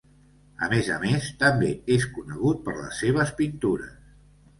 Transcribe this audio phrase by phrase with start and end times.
[0.67, 3.93] A més a més, també és conegut per les seves pintures.